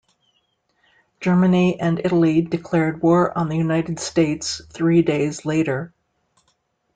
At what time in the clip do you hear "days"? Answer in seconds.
5.03-5.45